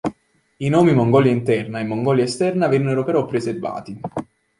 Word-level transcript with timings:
I 0.57 0.67
nomi 0.69 0.95
Mongolia 0.95 1.31
Interna 1.31 1.77
e 1.79 1.83
Mongolia 1.83 2.23
Esterna 2.23 2.65
vennero 2.67 3.03
però 3.03 3.23
preservati. 3.27 3.99